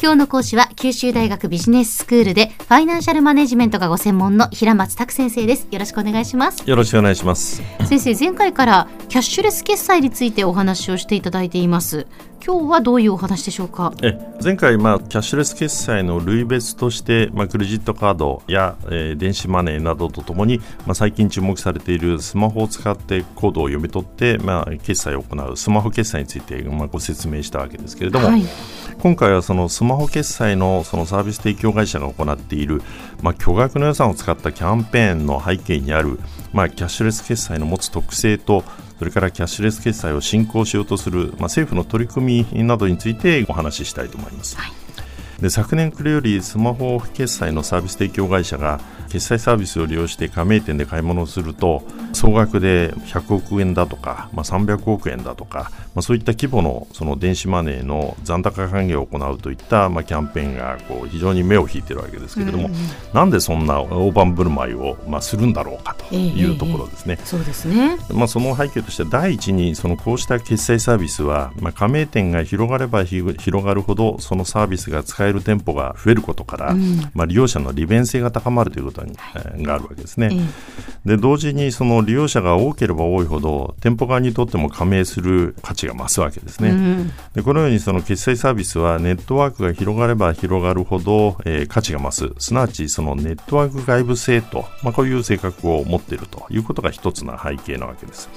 [0.00, 5.66] 今日の講師は九州大学ビジネススクールでファイナンシャルマネジメントがご専門の平松卓先生です。
[5.72, 6.62] よろしくお願いします。
[6.70, 7.60] よろしくお願いします。
[7.84, 12.06] 先生前回からキャッシュレス決済についてお話をしていただいています
[12.44, 13.94] 今日はどういうお話でしょうか？
[14.02, 28.42] え前回、まあ、キャッシュレス決済の類別として、まあ、クレジットカードや、えー、電子マネーなどとともに、まあ、最近注目されているスマホを使ってコードを読み取って、まあ、決済を行うスマホ決済について、まあ、ご説明したわけですけれども、はい、
[28.98, 32.82] 今回はそのスマホ決済のそのサービス提供会社が行っている、
[33.22, 36.18] まあ、巨額の予算を使ったキャンペーンの背景にある、
[36.52, 38.64] まあ、キャッシュレス決済の持つ特性と
[38.98, 44.56] それからキャッシュレス決済を進行しようとする、まあ、政府の取り組みなどについてお話ししたいと思います。
[44.56, 44.81] はい
[45.42, 48.80] で昨年暮れよりスマホ決済のサービス提供会社が
[49.12, 51.82] 決済サービスを利用して加盟店で買い物をすると
[52.14, 62.78] 総額で100億円だとか、まあ、300億円だとか、まあ、そういった規模のその電子マネーの残高還元を行うといった、まあ、キャンペーンがこう非常に目を引いているわけですけれども、うんうん、
[63.12, 67.14] なんでそんな大盤振る舞いを、まあ、するんだろうかというところですね。
[67.14, 80.30] えーえー、そうですねまあ、その背景として第一にそのこうした決済サービスは、まあ、加盟店が広がれば広がるほどそのサービスが使える店舗が増えることから、うん、まあ、利用者の利便性が高まるということに、はい、があるわけですね。
[81.04, 86.70] で同時にその利用者が多ければ多いほど店舗側にとっても加盟する価値が増すわけですね。
[86.70, 98.28] うん、でこのようにその決済サービスはネットワークが広がれば広がるほど、えー、価値が増すすなわちそのネットワーク外部性と、まあ、こういう性格を持っているということが一つの背景なわけです。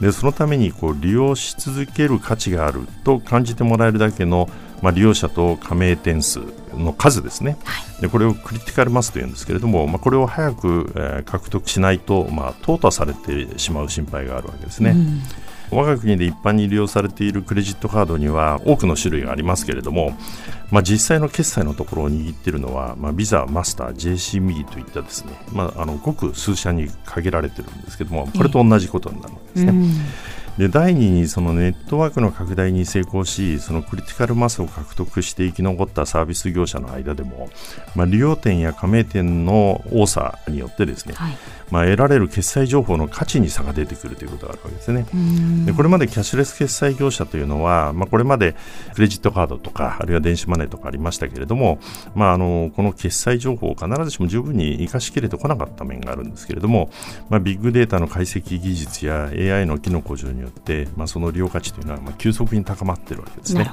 [0.00, 4.48] でそのためにこう利用し続ける価値があると感じてもらえるだけの
[4.82, 6.40] まあ、利用者と加盟店数
[6.74, 14.90] の数ですね、はい、でこれをクリティカルマスというんですけれども、まあ、これを早く、えー、獲得しないと、まあ、淘汰されてしまう心配があるわけですね。
[14.90, 15.22] うん
[15.72, 20.14] 我が国で一般に利用されているクレジットカードには多くの種類がありますけれども、
[20.70, 29.72] まあ、実際の決済のところを握っているのは、まあ、ビザ、マスター、JC ミーといったですね、まあ、あのごく数社に限られているんですけどもこれと同じことになるわけですね。
[29.72, 29.92] うん
[30.58, 37.48] で第2にそのネットワークの拡大に成功しそのクリティカルマスを獲得して生き残ったサービス業者の間でも、
[37.94, 41.36] まあ、利用店や加盟店の多さによってですね、はい、
[41.70, 45.06] まあ、得られる決済情報の価値に差が出てくるということがあるわけですね。
[45.64, 48.54] でこれまでキャッシュレス決済業者というのは、まあ、これまで
[48.94, 51.78] クレジットカードとかあるいは電子マネーとかありましたけれども、
[52.14, 56.90] まあ、あのこの決済情報を必ずしも十分に生かしきれてこなかった面があるんですけれども、
[57.30, 63.70] まあ、ビッグデータの解析技術や AI の機能向上によって、まあ、その利用価値というのはまあ急速に高まっているわけですね。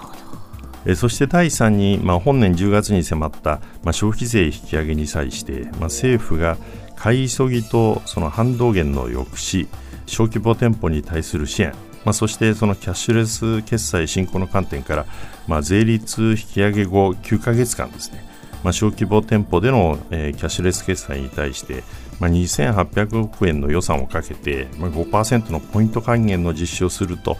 [0.85, 6.57] えそして第3に、まあ、本年10月に迫った、まあ、消費税引き上げに際して、まあ、政府が
[6.95, 9.67] 買い急ぎとその反動減の抑止
[10.05, 11.73] 小規模店舗に対する支援、
[12.05, 15.05] まあ、そしてそのキャッシュレス決済進行の観点から、
[15.47, 18.23] まあ、税率引き上げ後9ヶ月間ですね、
[18.63, 21.83] まあ、小規模店舗での、えー、キャッシュレス決済に対して、
[22.19, 27.37] まあ、2800億円の予算をかけて、まあ、5%のポイント還元の実施をすると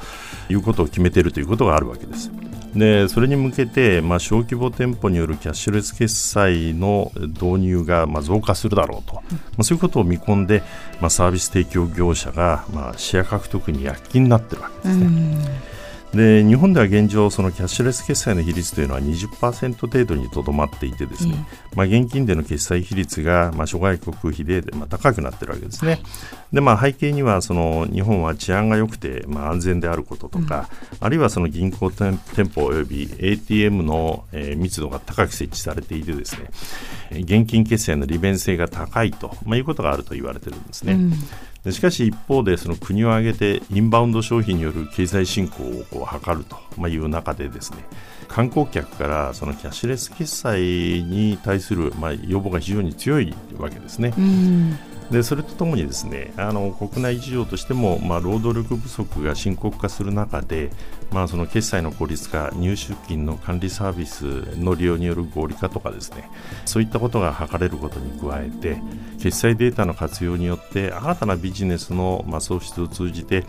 [0.49, 2.31] いうことを決めているということがあるわけです。
[2.75, 9.21] でそれに向けて、まあ、小規模店舗によるキャッシュレス決済の導入が、まあ、増加するだろうと、ま
[9.59, 10.61] あ、そういうことを見込んで、
[11.01, 15.78] まあ、サービス提供業者が、まあ、シェア獲得に躍起になっているわけですね。
[16.13, 25.91] で日本では現状、そのキャッシュレス決済の比率というのは20%程度にとどまっていてですね、まあ、現金での決済比率が、まあ、諸外国比で、まあ、高くなっているわけですね。
[25.91, 26.01] はい、
[26.53, 32.17] でまあ、背景にはその日本は治安が良くて、まあ、安全であることとか、うん、あるいはその銀行店
[32.55, 36.49] 舗および ATM の、えー、密度が高く設置されていてですね
[37.21, 40.93] 現金決済の利便性が高いと、まあ、いうことがあると言われているんですね。
[40.93, 41.13] うん
[41.71, 47.79] しかし一方でその国を挙げてインバウンド消費による経済振興をこう図るという中でですね
[48.29, 50.61] 観光客からそのキャッシュレス決済
[51.03, 54.13] に対するまあ要望が非常に強いわけですね。
[55.11, 60.69] でそれとともにですねあの国内事情としても、まあ、労働力不足が深刻化する中で、
[61.11, 64.23] まあ、その決済の効率化入出金の管理サービス
[64.57, 66.29] の利用による合理化とかですね
[66.65, 68.79] そういったことが図れることに加えて
[69.19, 73.45] 決済データの活用によって新たなビジネスの、まあ、創出を通じて、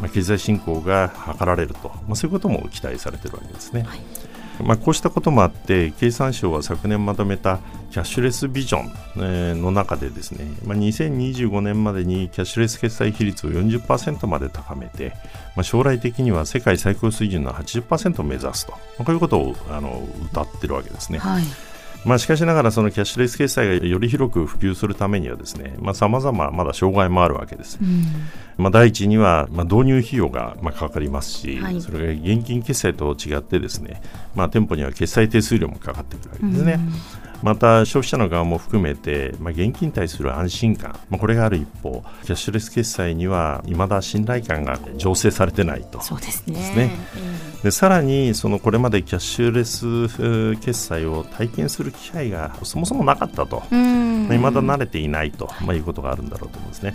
[0.00, 3.82] まあ、経済振興が図られると、まあ、そういうことも期待されているわけですね。
[3.82, 4.00] はい
[4.60, 7.60] まあ、こうしたこともあって経産省は昨年まとめた
[7.90, 15.12] キャッシュレスビジョンの中でですね、まあ、2025年までにキャッシュレス決済比率を40%まで高めて、
[15.56, 21.18] まあ、将来的には世界最高水準の80%を目指すと、まあ、こういうことをあの歌ってるわけですね。
[21.18, 21.44] はい
[22.04, 27.78] まあ、しかしながらそのキャッシュレス決済がより広く普及するためにはですねさまざ、ままだ障害もあるわけです。
[27.80, 28.04] うん、
[28.56, 34.02] まあ、第一には、まあ、導入費用がまあかかりますし、はい、それが現金決済と違ってですね、
[34.34, 36.72] まあ、店舗には決済手数料もかかってくるわけですね。
[37.26, 46.00] うんまた消費者の側も含めて、まあ、現金に対する安心感、まあ、これがある一方キャッシュレス決済にはいまだ信頼感が醸成されてないと。
[46.00, 46.54] そうですね。
[46.54, 46.90] ですね、
[47.64, 56.94] でさらにそのこれまでキャッシュレス決済を体験する機会がそもそもなかったと、まあ、未だ慣れていないと、まあ、いうことがあるんだろうと思うんですね。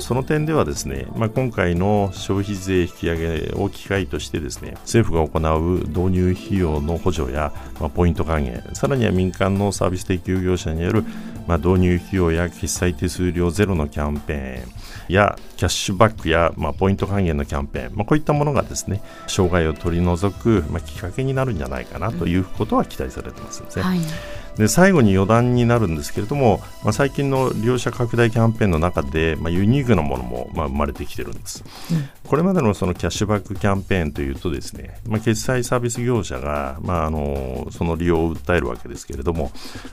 [0.00, 11.04] その点ではですね、まあ、今回の消費税引き上げを機会としてですね政府が行う導入費用の補助や、まあ、ポイント還元さらには民間のサービス提供業者による、
[11.46, 23.82] まあ、導入費用や決済手数料ゼロのキャンペーンやキャッシュバックや、まあ、ポイント還元のキャンペーン、まあ、こういったものがですね障害を取り除く、まあ、きっかけになるんじゃないかなということは期待されてますね。
[23.82, 23.98] はい
[24.56, 39.50] で最後に余談になるんですけれども、まあ、最近の利用者拡大キャンペーンの中で、まあ、ユニークなものも、まあ、生まれてきてるんです、うん、これまでのそのキャッシュバックキャンペーンというとですね、まあ、決済サービス業者が、まあ、あのその利用を訴えるわけですけれども、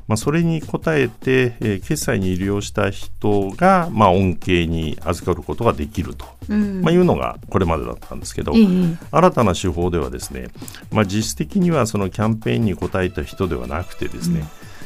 [0.08, 10.48] まあ、それに応えて、えー、決済に利用した人が、まあ、恩恵に預かることができると、うん、まあ、いうのがこれまでだったんですけど、うん、新たな手法ではですね、
[10.92, 14.44] まあ、実質的にはそのキャンペーンに応えた人ではなくてですね、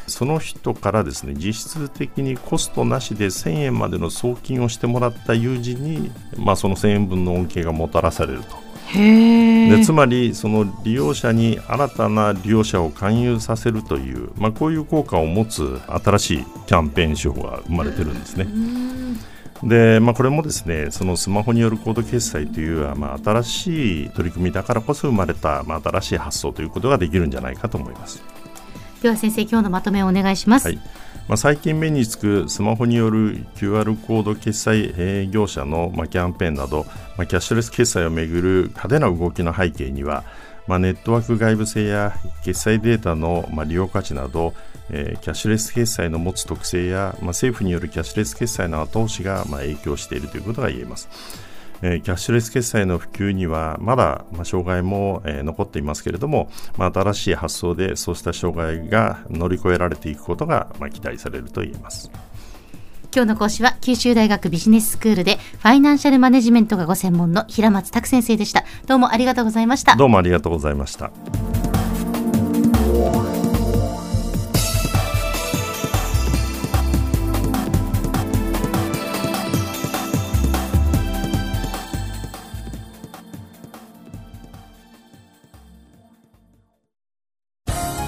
[0.08, 8.66] その人からですね実質的にコストなしで1000円までの送金をしてもらった友人に、まあ、その1000円分の恩恵がもたらされると。
[8.94, 18.46] でつまりその利用者に新たな利用者を勧誘させるという、まあ、こういう効果を持つ新しいキャンペーン手法が生まれてるんですね。
[19.64, 28.22] でまあ、これもですねそのスマホによるコード決済という、まあ、新しい取り組みだからこそ生まれた、まあ、新しい発想ということができるんじゃないかと思います。
[29.02, 30.80] では先生今日のまとめをお願いします、はい
[31.28, 36.86] まあ、最近目につくスマホによる QR コード決済業者の、まあ、キャンペーンなど、
[37.18, 40.24] まあ、キャッシュレス決済をめぐる派手な動きの背景には、
[40.68, 44.54] まあ、ネットワーク外部性や決済データの、まあ、利用価値など、
[44.90, 51.10] えー、キャッシュレス決済の持つ特性や、まあ、政府によるキャッシュレス決済の後押しが、まあ、影響しているということが言えます。
[51.82, 62.10] えキャッシュレス決済の普及にはまだ、ま障害も、え残っていますけれども、ま新しい発想でそうした障害が乗り越えられていくことが、ま期待されると言えます。
[63.14, 68.66] 今日の講師は九州大学ビジネススクールでファイナンシャルマネジメントがご専門の平松卓先生でした。
[68.88, 69.96] どうもありがとうございました。
[69.96, 71.12] どうもありがとうございました。